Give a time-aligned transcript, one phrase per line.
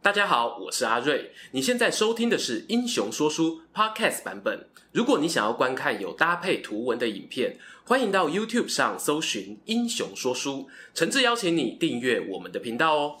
[0.00, 1.32] 大家好，我是阿瑞。
[1.50, 4.68] 你现在收听的是《英雄说书》Podcast 版本。
[4.92, 10.52] 如果你想要观看有搭配图文的影片，欢迎到 YouTube 上搜寻《英雄说书》，
[10.94, 13.16] 诚挚邀请你订阅我们的频道哦。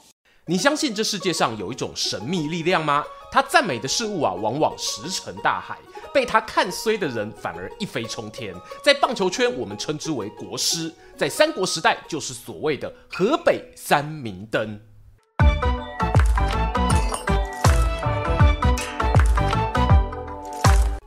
[0.46, 3.04] 你相信这世界上有一种神秘力量吗？
[3.32, 5.76] 他赞美的事物啊，往往石沉大海；
[6.14, 8.54] 被他看衰的人，反而一飞冲天。
[8.84, 14.80] 在棒球圈，我们称之为国师；在三国时代，就是所谓的河北三明灯。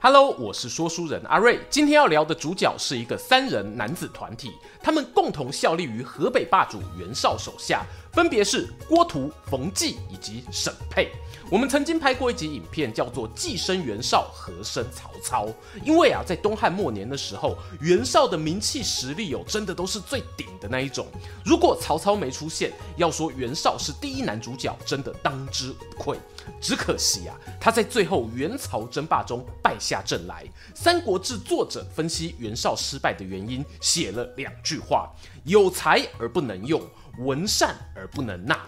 [0.03, 1.59] Hello，我是说书人阿瑞。
[1.69, 4.51] 今天要聊的主角是一个三人男子团体，
[4.81, 11.11] 他们共同效力于河北霸主袁绍手下，分别是郭图、冯骥以及沈沛。
[11.51, 15.45] 我们曾经拍过一集影片，叫做《既生袁绍，何生曹操》。
[15.85, 21.05] 因为啊，在东汉末年的时候，袁绍的名气实力哦，真的都是最顶的那一种。
[21.45, 26.17] 如果曹操没出现，要说袁绍是第一男主角，真的当之无愧。
[26.59, 30.45] 只可惜啊，他在最后袁曹争霸中败下阵来。
[30.75, 35.11] 《三国志》作者分析袁绍失败的原因，写了两句话：
[35.43, 36.81] 有才而不能用，
[37.19, 38.59] 闻善而不能纳。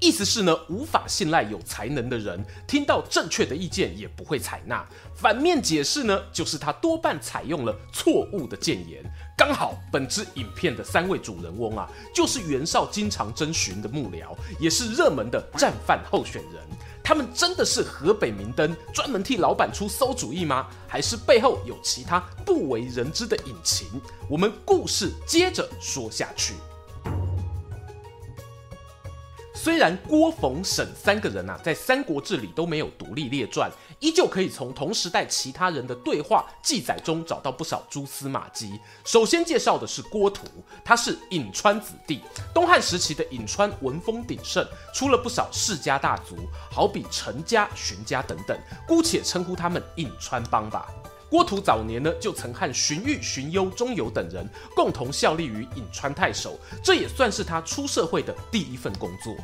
[0.00, 4.84] 意思是呢，无法信赖有才能的人，听到正确的意见也不会采纳。
[5.14, 9.00] 反面解释呢，就是他多半采用了错误的谏言。
[9.38, 16.64] 刚好本支影片的三位主人翁啊，就是袁绍经常征询的幕僚，也是热门的战犯候选人。
[17.04, 20.66] 他们真的是河北明灯，专门替老板出馊主意吗？
[20.86, 23.88] 还是背后有其他不为人知的隐情？
[24.28, 26.54] 我们故事接着说下去。
[29.62, 38.80] 虽然郭、冯、沈三个人啊，在《三国志》里都没有独立列传，依旧可以从同时代其他人的对话记载中找到不少蛛丝马迹。
[39.04, 40.48] 首先介绍的是郭图，
[40.84, 42.20] 他是颍川子弟。
[42.52, 46.34] 东汉时期的颍川文风鼎盛，出了不少世家大族，
[46.68, 50.88] 好比陈家、荀家等等，姑且称呼他们颍川帮吧。
[51.32, 59.34] 郭图早年呢，就曾和荀彧、荀攸、钟繇等人共同效力于颍川太守，这也算是他出社会的第一份工作。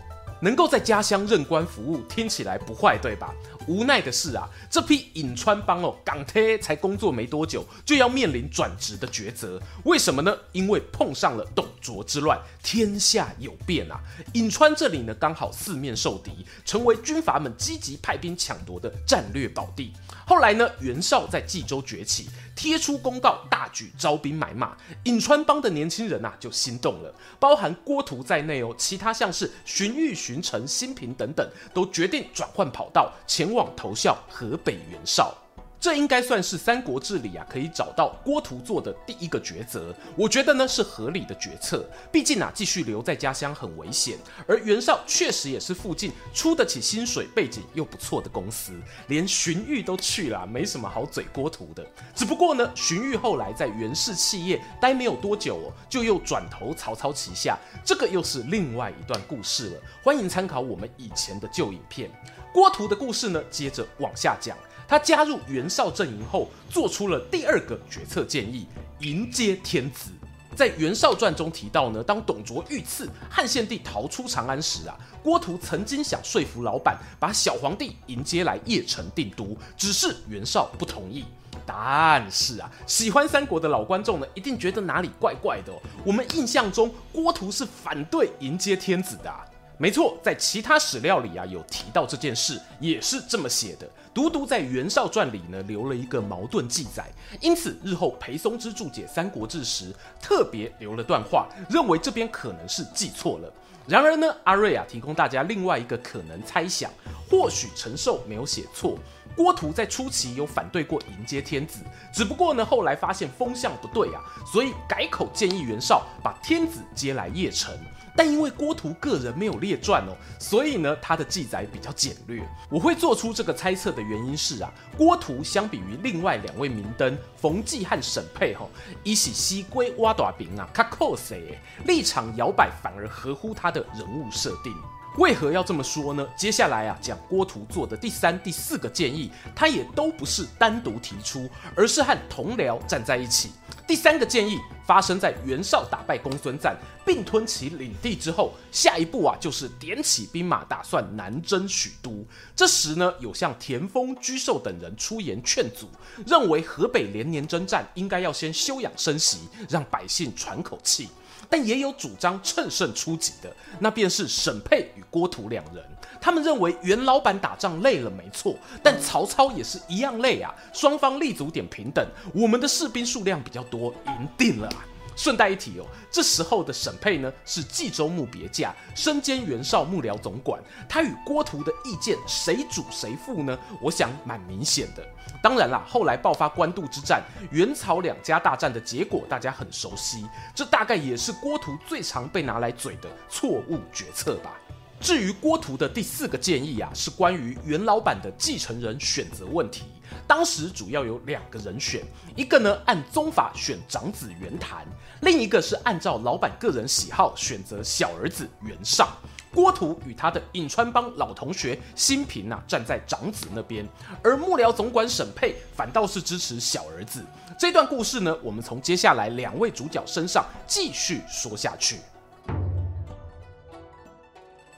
[0.41, 3.35] 能够在家乡任官服务，听起来不坏，对吧？
[3.67, 9.61] 无奈的是啊，这批颍川帮哦，港铁才工作没多久，就要面临转职的抉择。
[9.85, 10.35] 为什么呢？
[10.53, 14.01] 因为碰上了董卓之乱，天下有变啊！
[14.33, 19.93] 颍川这里呢，刚好四面受敌，成为军阀们积极派兵抢夺的战略宝地。
[20.27, 22.29] 后来呢，袁绍在冀州崛起。
[22.57, 35.35] 贴出公告，大举招兵买马，颍川帮的年轻人啊就心动了，包含郭图在内哦，其他像是荀彧、巡城、新平等等，都决定转换跑道，前往投效河北袁绍。
[35.81, 41.89] 这应该算是《三国志》里啊可以找到郭图做的第一个抉择，我觉得呢是合理的决策。
[42.11, 48.73] 毕竟啊继续留在家乡很危险，而袁绍确实也是附近出得起薪水、背景又不错的公司，
[49.07, 51.87] 连荀彧都去了，没什么好嘴郭图的。
[52.13, 59.81] 只不过呢，荀彧后来在袁氏企业待没有多久哦，就又转投曹操旗下，这个又是另外一段故事了。
[60.03, 62.11] 欢迎参考我们以前的旧影片。
[62.53, 64.57] 郭图的故事呢，接着往下讲。
[64.89, 68.67] 他加入袁绍阵营后，做出了第二个决策建议：
[69.01, 70.11] 迎接天子。
[70.57, 81.25] 在《袁绍传》中提到呢，当董卓遇刺，汉献帝逃出长安时啊，郭图曾经想说服老板把小皇帝迎接来邺城定都，只是袁绍不同意。
[81.67, 85.73] 但是啊，喜欢三国的老观众呢，一定觉得哪里怪怪的。
[86.03, 89.45] 我们印象中，郭图是反对迎接天子的啊。
[89.81, 93.89] 没错，在其他史料里啊有提到这件事，也是这么写的。
[94.13, 97.07] 独独在《袁绍传》里呢留了一个矛盾记载，
[97.41, 103.53] 因此日后裴松之注解《三国志》时特别留了段话，认为这边可能是记错了。
[103.87, 106.91] 然而呢，阿瑞啊提供大家另外一个可能猜想，
[107.31, 108.99] 或许陈寿没有写错，
[109.37, 111.79] 郭图在初期有反对过迎接天子，
[112.13, 117.73] 只不过呢后来发现风向不对啊，所以改口建议袁绍把天子接来邺城。
[118.19, 122.43] 但因为郭图个人没有列传哦，所以呢，他的记载比较简略。
[122.69, 128.69] 我会做出这个猜测的原因是啊，郭图相比于另外两位明灯冯骥和沈沛吼，
[129.05, 131.57] 一起西归挖大饼啊，卡扣谁？
[131.85, 134.75] 立场摇摆反而合乎他的人物设定。
[135.19, 136.27] 为何要这么说呢？
[136.37, 143.53] 接下来啊，讲郭图做的第三、第四个建议，他也都不是单独提出，而是和同僚站在一起。
[143.89, 146.77] 第三个建议发生在袁绍打败公孙瓒，
[147.07, 152.23] 并吞其领地之后，下一步啊就是点起兵马，打算南征许都。
[152.55, 155.89] 这时呢，有像田丰、沮授等人出言劝阻，
[156.27, 161.09] 认为河北连年征战，应该要先休养生息，让百姓喘口气。
[161.49, 163.51] 但也有主张乘胜出击的，
[163.81, 165.83] 那便是沈沛与郭图两人。
[166.21, 170.55] 他们认为袁老板打仗累了没错，但曹操也是一样累啊。
[170.73, 174.85] 双方立足点平等，我们的士兵数量比较多，赢定了啊。
[175.17, 180.63] 顺带一提哦，这时候的沈沛呢是冀州牧别驾，身兼袁绍幕僚总管。
[180.89, 183.59] 他与郭图的意见谁主谁负呢？
[183.83, 185.05] 我想蛮明显的。
[185.43, 190.25] 当然啦，后来爆发官渡之战，袁曹两家大战的结果大家很熟悉，
[190.55, 194.53] 这大概也是郭图最常被拿来嘴的错误决策吧。
[195.01, 199.85] 至于郭图的第四个建议啊，是关于袁老板的继承人选择问题。
[200.27, 202.03] 当时主要有两个人选，
[202.35, 204.87] 一个呢按宗法选长子袁谭，
[205.23, 209.09] 另一个是按照老板个人喜好选择小儿子袁尚。
[209.55, 213.87] 郭图与他的颍川帮老同学辛平啊站在长子那边，
[214.23, 217.25] 而幕僚总管沈佩反倒是支持小儿子。
[217.59, 221.97] 这段故事呢，我们从接下来两位主角身上继续说下去。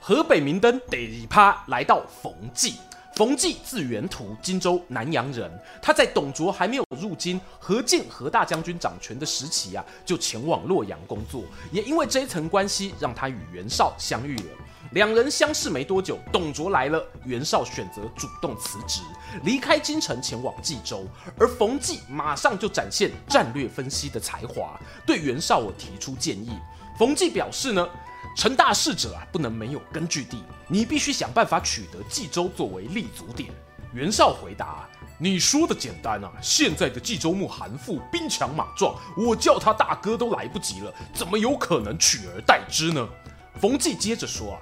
[0.03, 2.73] 河北明灯第二趴来到冯骥。
[3.13, 5.47] 冯骥字元图，荆州南阳人。
[5.79, 11.43] 他在董卓还没有入京，何进何大将军掌权的时期啊，就前往洛阳工作。
[11.71, 14.45] 也因为这一层关系，让他与袁绍相遇了。
[14.93, 19.01] 两人相识没多久，董卓来了，袁绍选择主动辞职，
[19.43, 21.05] 离开京城前往冀州。
[21.37, 26.57] 而冯骥马上就展现战略分析的才华，对袁绍我提出建议。
[26.97, 27.87] 冯骥表示呢。
[28.35, 33.49] 成大事者啊，不能没有根据地，你必须想办法取得冀州作为立足点。
[33.93, 34.87] 袁绍回答
[35.19, 43.05] ：“你说的简单啊，现在的冀州牧韩馥兵强马壮，我叫他大哥都来不及了，怎么有可能取而代之呢？”
[43.59, 44.59] 冯骥接着说：“啊，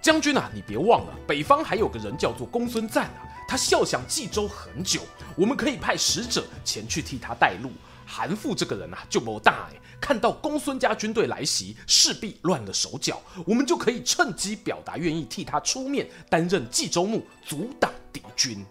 [0.00, 5.00] 将军啊，你别忘了，北方还有个人叫做公孙瓒啊，他效想冀州很久，
[5.36, 7.72] 我们可以派使者前去替他带路。
[8.08, 18.64] 韩馥这个人啊，就不大哎。”看到公孙家军队来袭，势必乱了手脚，我们就可以趁机表达愿意替他出面担任冀州牧，阻挡敌军。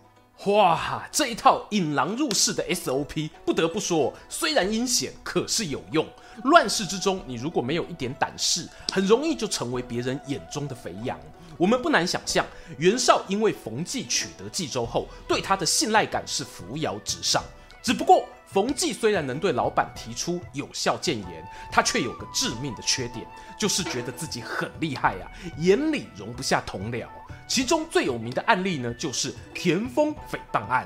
[0.45, 6.07] 哇，这一套引狼入室的 SOP，不得不说，虽然阴险，可是有用。
[6.43, 11.19] 乱世之中，你如果没有一点胆识，很容易就成为别人眼中的肥羊。
[11.57, 12.45] 我们不难想象，
[12.77, 17.43] 袁绍因为冯骥取得冀州后，对他的信赖感是扶摇直上。
[17.87, 23.25] 只不过，冯骥虽然能对老板提出有效谏言，他却有个致命的缺点，
[23.57, 27.07] 就是觉得自己很厉害啊，眼里容不下同僚。
[27.47, 30.85] 其中最有名的案例呢，就是田丰诽谤案。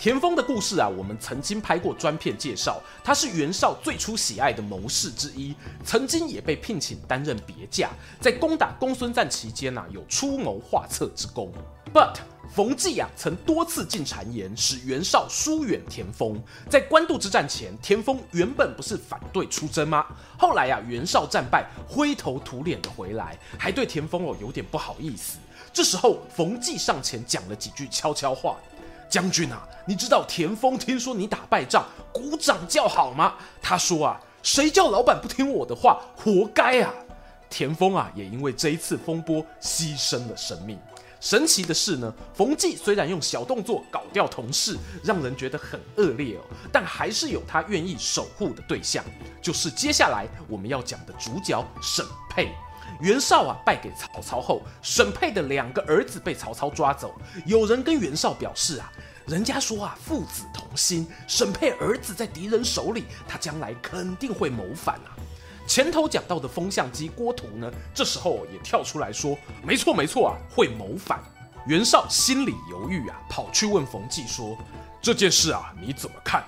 [0.00, 5.54] 田丰的故事啊，我们曾经拍过专片介绍，他是袁绍最初喜爱的谋士之一，
[5.84, 11.52] 曾经也被聘请担任别驾，在攻打公孙瓒期间啊，有出谋划策之功。
[11.94, 12.16] But
[12.52, 16.42] 冯骥啊，曾多次进谗言，使袁绍疏远田丰。
[16.68, 20.04] 在官渡之战前，田丰原本不是反对出征吗？
[20.36, 25.38] 后来啊，袁绍战败，灰头土脸的回来，还对田丰哦有点不好意思。
[25.72, 28.56] 这时候，冯骥上前讲了几句悄悄话。
[29.08, 33.34] 将军啊，你知道田丰听说你打败仗，鼓掌叫好吗？
[33.60, 36.92] 他说啊，谁叫老板不听我的话，活该啊！
[37.48, 40.78] 田丰啊，也因为这一次风波牺牲了生命。
[41.20, 46.40] 神奇的是呢，冯骥虽然用小动作搞掉同事，让人觉得很恶劣哦，
[46.72, 49.04] 但还是有他愿意守护的对象，
[49.42, 52.50] 就是接下来我们要讲的主角沈沛。
[53.00, 57.14] 袁绍啊败给曹操后，沈沛的两个儿子被曹操抓走。
[57.46, 58.90] 有人跟袁绍表示啊，
[59.26, 65.16] 人家说啊父子同心，沈沛儿子在敌人手里，他将来肯定会谋反啊。
[65.70, 71.20] 前头讲到的风向机郭图呢，这时候也跳出来说，没错没错啊，会谋反。
[71.64, 74.58] 袁绍心里犹豫啊，跑去问冯骥说，
[75.00, 76.42] 这件事啊你怎么看？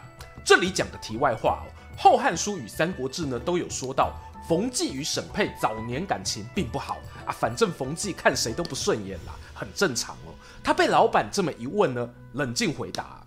[0.45, 1.71] 这里讲的题外话哦，
[2.03, 4.13] 《后汉书》与《三国志》呢都有说到。
[4.49, 10.35] 冯骥与沈沛早年感情并不好啊，反正冯骥看谁都不顺眼啦，很正常哦。
[10.65, 13.22] 他被老板这么一问呢，冷静回答：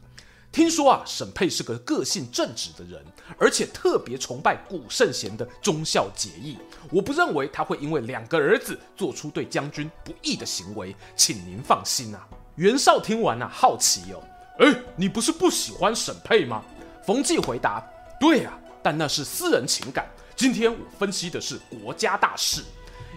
[0.56, 3.04] 听说啊，沈佩是个个性正直的人，
[3.38, 6.58] 而且特别崇拜古圣贤的忠孝节义。
[6.90, 12.26] 我不认为他会因为两个儿子做出对将军不义的行为，请您放心啊。
[12.56, 14.24] 袁绍听完啊，好奇哦，
[14.60, 16.64] 哎，你不是不喜欢沈佩吗？
[17.06, 17.86] 冯骥回答：
[18.18, 20.08] 对啊，但那是私人情感。
[20.38, 22.64] 今天我分析的是国家大事。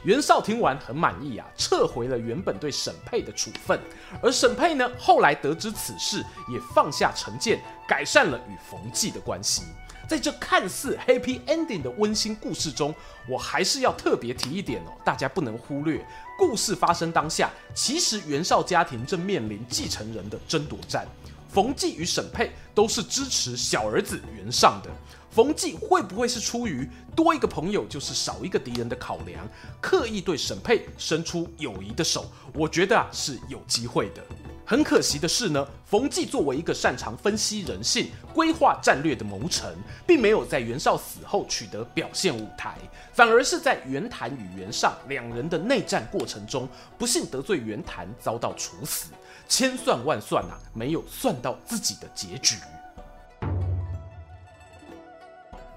[0.04, 3.78] 袁绍听完很满意啊，撤回了原本对沈沛的处分。
[4.22, 9.62] 而沈沛呢，后来得知此事，也放下成见，改善了与冯骥的关系。
[10.08, 12.94] 在这看似 happy ending 的温馨故事中，
[13.28, 16.02] 我还是要特别提一点哦，大家不能忽略。
[16.38, 21.06] 故事发生当下，其实袁绍家庭正面临继承人的争夺战。
[21.50, 24.90] 冯继与沈佩都是支持小儿子袁尚的。
[25.30, 29.46] 冯骥会不会是出于多一个朋友就是少一个敌人的考量，
[29.80, 32.26] 刻意对沈佩伸出友谊的手？
[32.54, 34.22] 我觉得啊是有机会的。
[34.64, 39.74] 很可惜的是呢，冯骥作为一个擅长分析人性、规划战略的谋臣，
[40.06, 42.76] 并没有在袁绍死后取得表现舞台，
[43.14, 46.68] 反而是在袁谭与袁尚两人的内战过程中，
[46.98, 49.06] 不幸得罪袁谭，遭到处死。
[49.48, 52.56] 千算万算啊，没有算到自己的结局。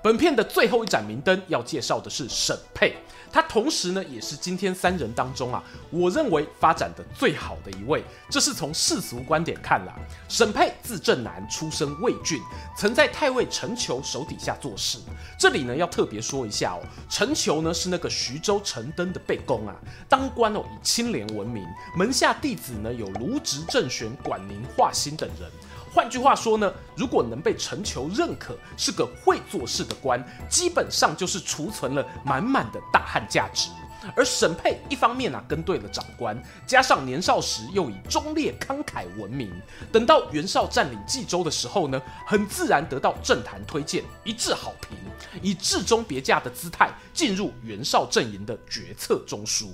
[0.04, 2.96] 本片的最后一盏明灯要介绍的是沈佩，
[3.32, 8.04] 他同时呢也是今天三人当中啊，我认为发展的最好的一位。
[8.28, 9.96] 这是从世俗观点看啦。
[10.28, 12.42] 沈佩字正南，出身魏郡，
[12.76, 14.98] 曾在太尉陈求手底下做事。
[15.38, 19.76] 这里呢要特别说一下哦，陈求呢是那个徐州陈登的背公啊，
[20.10, 21.64] 当官哦以清廉闻名，
[21.96, 25.48] 门下弟子呢有卢植、郑玄、管宁、华歆等人。
[25.94, 33.70] 换句话说呢，如果能被陈求认可，是个会做事的官，基本上就是储存了满满的大汉价值。
[34.16, 39.52] 而沈佩一方面啊跟对了长官，加上年少时又以忠烈慷慨闻名，
[39.92, 44.98] 等到袁绍占领冀州的时候呢，很自然得到政坛推荐，一致好评，
[45.42, 49.68] 以至中别驾的姿态进入袁绍阵营的决策中枢。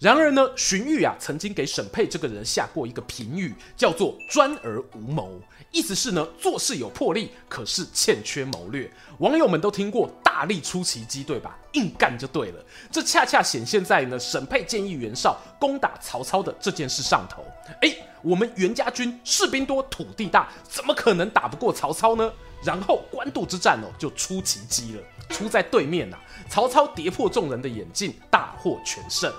[0.00, 5.40] 然而呢，荀彧啊曾经给沈佩这个人下过一个评语，叫做“专而无谋”，
[5.72, 8.88] 意思是呢做事有魄力，可是欠缺谋略。
[9.18, 11.58] 网友们都听过“大力出奇迹”对吧？
[11.72, 12.64] 硬干就对了。
[12.92, 17.44] 这恰恰显现在呢沈佩建议袁绍攻打曹操的这件事上头。
[17.82, 22.32] 哎，我们袁家军士兵多，土地大，怎么可能打不过曹操呢？
[22.62, 29.32] 然后官渡之战哦就出奇迹了，出在对面呐、啊，曹操跌破众人的眼镜，大获全胜。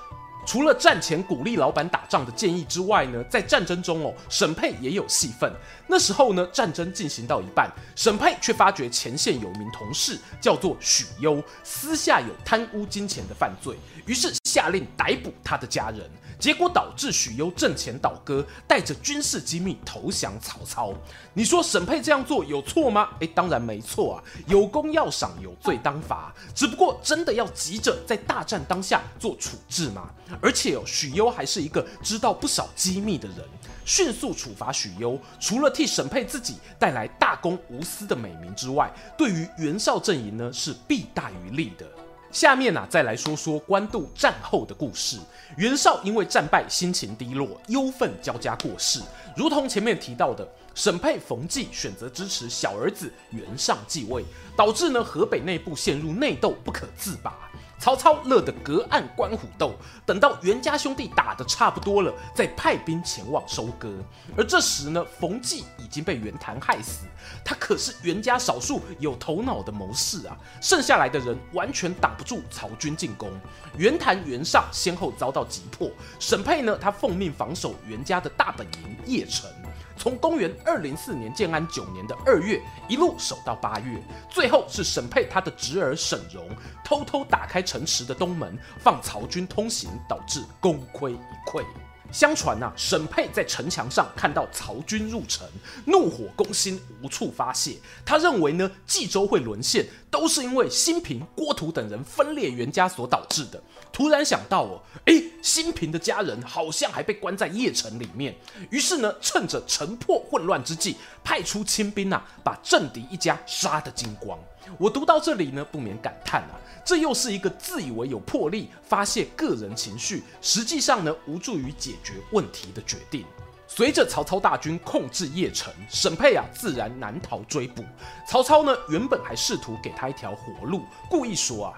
[0.45, 5.51] 除了战前鼓励老板打仗的建议之外呢，在战争中哦，沈佩也有戏份。
[5.85, 16.09] 那时候呢，战争进行到一半，沈佩却发觉前线有名同事叫做许攸，私下有贪污金钱的犯罪，于是下令逮捕他的家人。
[16.39, 20.93] 结果导致许攸阵前倒戈，带着军事机密投降曹操。
[21.33, 23.09] 你说沈佩这样做有错吗？
[23.19, 26.33] 诶，当然没错啊，有功要赏，有罪当罚。
[26.55, 30.09] 只不过真的要急着在大战当下做处置吗？
[30.41, 33.37] 而且哦，许攸还是一个知道不少机密的人，
[33.85, 41.85] 迅速处罚许攸，除了替沈佩自己带来大公无私的美名之外，对于袁绍阵营呢是弊大于利的。
[42.31, 45.17] 下面呢、啊，再来说说官渡战后的故事。
[45.57, 49.01] 袁绍因为战败，心情低落，忧愤交加过世。
[49.35, 54.23] 如同前面提到的，沈佩、冯骥选择支持小儿子袁尚继位，
[54.55, 57.48] 导致呢河北内部陷入内斗，不可自拔。
[57.79, 59.73] 曹操乐得隔岸观虎斗，
[60.05, 63.89] 等到袁家兄弟打得差不多了，再派兵前往收割。
[64.35, 67.05] 而这时呢，冯继已经被袁谭害死，
[67.43, 73.31] 他可是袁家少数有头脑的谋士啊，剩下来的人完全挡不住曹军进攻。
[73.77, 79.49] 袁谭、袁尚先后遭到击破，沈佩呢，他奉命防守袁家的大本营邺城。
[79.99, 86.49] 从公元二零四年建安九年的二月一路守到八月，最后是沈佩他的侄儿沈荣
[86.85, 91.65] 偷偷打开城池的东门，放曹军通行，导致功亏一篑。
[92.11, 95.47] 相传呐、啊，沈佩在城墙上看到曹军入城，
[95.85, 97.77] 怒火攻心，无处发泄。
[98.05, 103.61] 他认为呢，冀州会沦陷，都是因为新平、郭图等人分裂袁家所导致的。
[103.91, 108.35] 突然想到哦，诶，新平的家人好像还被关在邺城里面。
[108.69, 114.37] 于是呢，趁着城破混乱之际，派出清兵啊，把政敌一家杀得精光。
[114.77, 123.25] 我读到这里呢，不免感叹啊，这又是一个自以为有魄力发泄个人情绪，实际上呢无助于解决问题的决定。
[123.67, 127.83] 随着曹操大军控制邺城，沈佩啊自然难逃追捕。
[128.27, 131.73] 曹操呢原本还试图给他一条活路，故意说啊，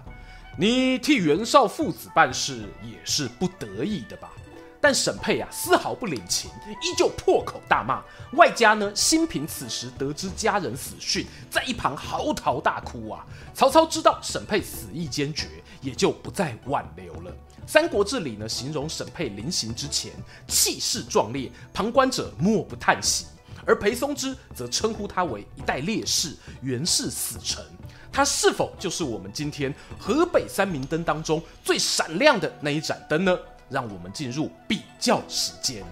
[0.57, 4.31] 你替袁绍父子办事也是不得已的吧。
[4.81, 6.49] 但沈佩啊丝毫不领情，
[6.81, 8.01] 依旧破口大骂。
[8.35, 13.23] 外加呢，辛平此时得知家人死讯，在一旁嚎啕大哭啊。
[13.53, 15.47] 曹操知道沈佩死意坚决，
[15.81, 17.31] 也就不再挽留了。
[17.67, 20.11] 《三国志》里呢，形容沈佩临行之前
[20.47, 23.27] 气势壮烈，旁观者莫不叹息。
[23.63, 27.63] 而裴松之则称呼他为一代烈士，袁氏死臣。
[28.11, 33.37] 他是否就是我们今天河北三明灯当中最闪亮的那一盏灯呢？
[33.71, 35.83] 让我们进入比较时间。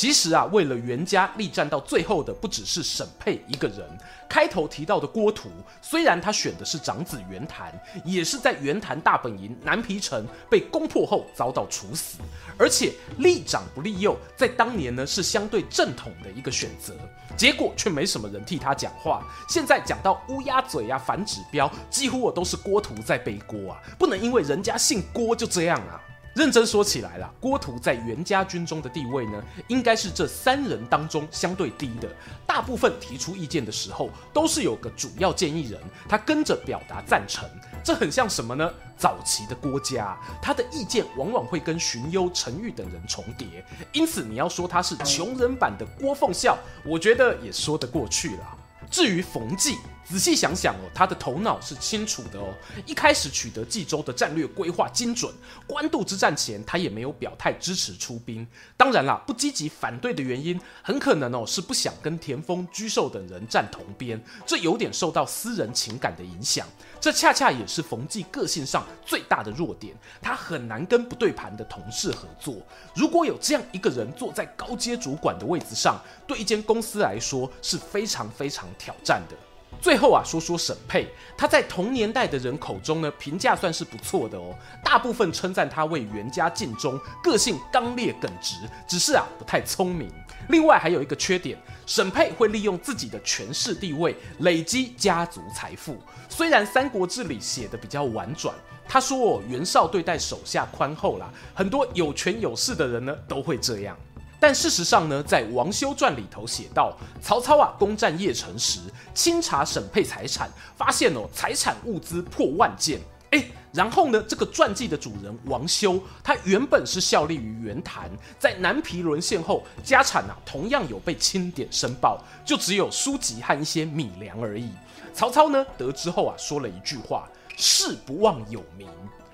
[0.00, 3.84] 其实啊，为了袁家力战到最后的不只是沈佩一个人。
[4.28, 5.50] 开头提到的郭图，
[5.82, 7.72] 虽然他选的是长子袁谭，
[8.04, 12.18] 也是在袁谭大本营南皮城被攻破后遭到处死，
[12.56, 16.94] 而且立长不立幼，在当年呢是相对正统的一个选择，
[17.36, 19.26] 结果却没什么人替他讲话。
[19.48, 26.00] 现在讲到乌鸦嘴啊、反指标，几乎我都是郭图在背锅啊，不能因为人家姓郭就这样啊。
[26.38, 32.08] 认真说起来啦，郭图在袁家军中的地位呢，应该是这三人当中相对低的。
[32.46, 37.50] 大部分提出意见的时候，都是有个主要建议人，他跟着表达赞成。
[37.82, 38.70] 这很像什么呢？
[38.96, 48.58] 早期的郭家，他的意见往往会跟荀攸、陈玉等人重叠，因此你要说他是穷人版的郭奉孝，我觉得也说得过去了。
[48.88, 49.76] 至于冯继，
[50.08, 52.54] 仔细想想哦，他的头脑是清楚的哦。
[52.86, 55.30] 一开始取得冀州的战略规划精准，
[55.66, 58.46] 官渡之战前他也没有表态支持出兵。
[58.74, 66.66] 当然啦，不积极反对的原因，很可能哦是不想跟田丰、沮授等人站同边，这有点受到私人情感的影响。
[66.98, 72.56] 这恰恰也是冯骥个性上最大的弱点，他很难跟不对盘的同事合作。
[72.94, 79.36] 如果有这样一个人坐在高阶主管的位置上，对一间公司来说是非常非常挑战的。
[79.80, 84.54] 最后啊，说说沈佩，他在同年代的人口中呢，评价算是不错的哦。
[84.84, 88.56] 大部分称赞他为袁家尽忠，个性刚烈耿直，
[88.88, 90.10] 只是啊不太聪明。
[90.48, 91.56] 另外还有一个缺点，
[91.86, 95.96] 沈佩会利用自己的权势地位累积家族财富。
[96.28, 98.54] 虽然《三国志》里写的比较婉转，
[98.88, 103.96] 他说哦，袁绍对待手下宽厚啦，很多有权有势的人呢都会这样。
[104.40, 108.80] 但事实上呢，在《王修传》里头写道，曹操啊攻占邺城时，
[109.12, 113.00] 清查沈佩财产，发现哦财产物资破万件。
[113.30, 124.70] 哎，然后呢，这个传记的主人王修，他原本是效力于袁谭，在南皮沦陷后，家产啊同样有被清点申报，就只有书籍和一些米粮而已。
[125.12, 127.28] 曹操呢得知后啊，说了一句话
[127.58, 128.88] ：“事不忘有名”，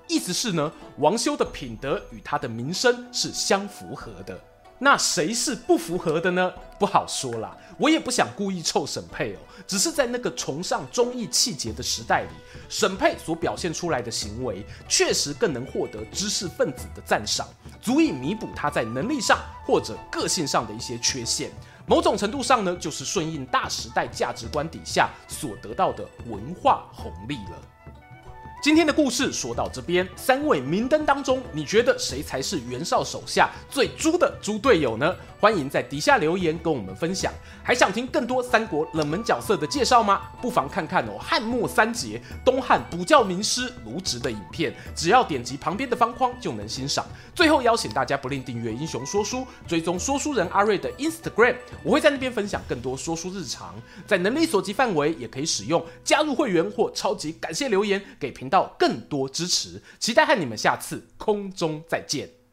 [0.09, 4.37] 意思是呢，王修的品德与他的名声是相符合的。
[4.77, 6.51] 那谁是不符合的呢？
[6.77, 12.29] 不好说啦，我也不想故意臭沈佩哦，只是在那个崇尚忠义气节的时代里，
[12.67, 17.47] 沈佩所表现出来的行为，确实更能获得知识分子的赞赏，
[17.81, 21.49] 足以弥补他在能力上或者个性上的一些缺陷。
[21.87, 27.74] 某种程度上呢，就是顺应大时代价值观底下所得到的文化红利了。
[28.65, 35.15] 今天的故事说到这边，三位明灯当中，你觉得谁才是袁绍手下最猪的猪队友呢？
[35.39, 37.31] 欢迎在底下留言跟我们分享。
[37.63, 40.23] 还想听更多三国冷门角色的介绍吗？
[40.41, 47.05] 不妨看看哦，汉末三杰东汉补教名师卢植的影片，只要点击旁边的方框就能欣赏。
[47.35, 53.75] 最后邀请大家不吝订阅英雄说书，追踪说书人阿瑞的 Instagram，我会在那边分享更多说书日常。
[54.07, 59.81] 在能力所及范围，也可以使用加入会员或超级感谢留言给频道更多支持。
[59.99, 62.44] 期待和你们下次空中再见。